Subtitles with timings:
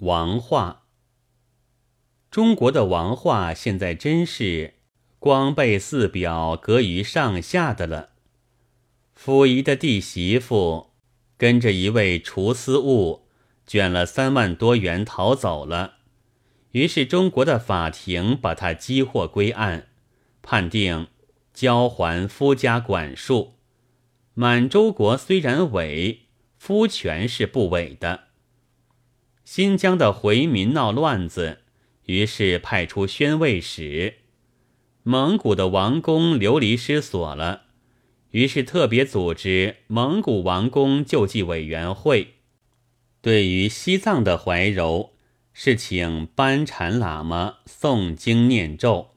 [0.00, 0.84] 王化。
[2.30, 4.74] 中国的王化现在真是
[5.18, 8.10] 光被四表隔于上下的了。
[9.14, 10.92] 溥仪的弟媳妇
[11.36, 13.26] 跟着一位厨司务
[13.66, 15.98] 卷了三万多元逃走了，
[16.70, 19.88] 于是中国的法庭把他缉获归案，
[20.40, 21.08] 判定
[21.52, 23.56] 交还夫家管束。
[24.32, 28.29] 满洲国虽然伪，夫权是不伪的。
[29.44, 31.60] 新疆的回民闹乱子，
[32.04, 34.18] 于是派出宣慰使。
[35.02, 37.62] 蒙古的王公流离失所了。
[38.30, 42.34] 于是特别组织蒙古王公救济委员会，
[43.20, 45.14] 对于西藏的怀柔，
[45.52, 49.08] 是请班禅喇嘛诵经念咒。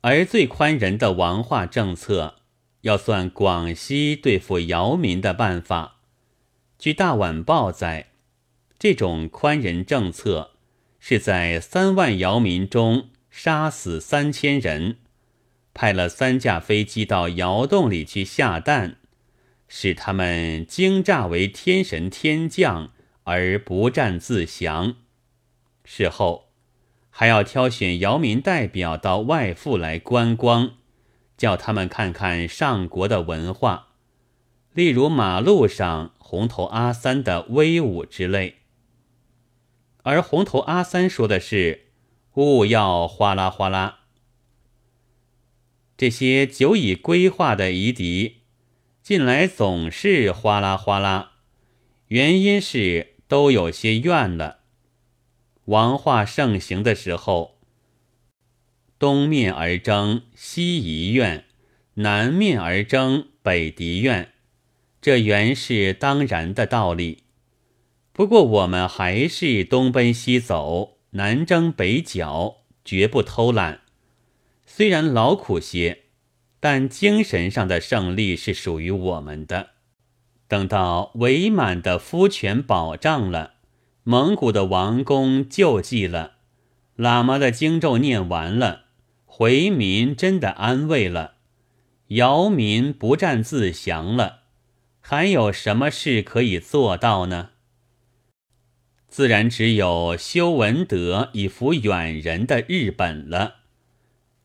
[0.00, 2.36] 而最宽仁的王化政策，
[2.80, 6.00] 要算广西对付姚民的办法。
[6.78, 8.09] 据《大晚报》载，
[8.80, 10.52] 这种宽仁政策
[10.98, 14.96] 是在三万姚民中杀死三千人。
[15.74, 18.96] 派了三架飞机到窑洞里去下蛋，
[19.68, 22.92] 使他们惊诈为天神天将
[23.24, 24.96] 而不战自降。
[25.84, 26.46] 事后
[27.10, 30.70] 还要挑选姚民代表到外埠来观光，
[31.36, 33.88] 叫他们看看上国的文化，
[34.72, 38.59] 例如马路上红头阿三的威武之类。
[40.02, 41.88] 而红头阿三说的是
[42.34, 44.00] ：“勿要哗啦哗啦。”
[45.96, 48.42] 这些久已规划的夷狄，
[49.02, 51.32] 近来总是哗啦哗啦，
[52.08, 54.60] 原因是都有些怨了。
[55.66, 57.58] 王化盛行的时候，
[58.98, 61.44] 东面而争西夷怨，
[61.94, 64.32] 南面而争北狄怨，
[65.02, 67.24] 这原是当然的道理。
[68.20, 73.80] 不过我们还是东奔西走，南征北剿，绝不偷懒。
[74.66, 76.02] 虽然劳苦些，
[76.60, 79.70] 但精神上的胜利是属于我们的。
[80.48, 83.54] 等到伪满的夫权保障了，
[84.02, 86.32] 蒙古的王公救济了，
[86.98, 88.82] 喇嘛的经咒念完了，
[89.24, 91.36] 回民真的安慰了，
[92.08, 94.40] 姚民不战自降了，
[95.00, 97.49] 还有什么事可以做到呢？
[99.10, 103.56] 自然只有修文德以服远人的日本了。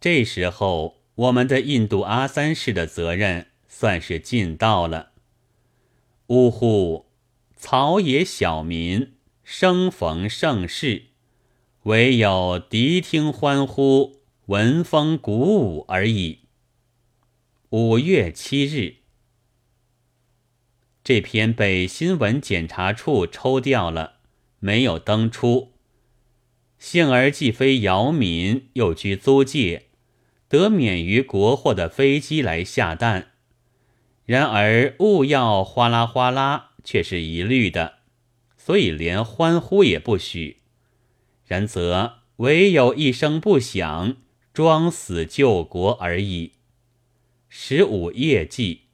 [0.00, 5.12] 这时候，我们的印度阿三世的责任算是尽到了。
[6.26, 7.06] 呜呼，
[7.56, 9.14] 草野小民
[9.44, 11.04] 生逢盛世，
[11.84, 16.40] 唯有谛听欢呼，闻风鼓舞而已。
[17.70, 18.96] 五月七日，
[21.04, 24.17] 这篇被新闻检查处抽掉了，
[24.60, 25.72] 没有登出。
[26.78, 29.86] 幸而既非姚民，又居租界。
[30.48, 33.32] 得免于国货的飞机来下蛋，
[34.24, 37.98] 然而物要哗啦哗啦却是一律的，
[38.56, 40.62] 所以连欢呼也不许。
[41.44, 44.16] 然则唯有一声不响，
[44.54, 46.52] 装死救国而已。
[47.50, 48.87] 十五夜祭。